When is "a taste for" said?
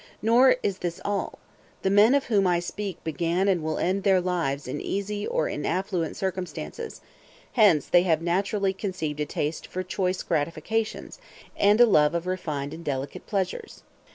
9.19-9.83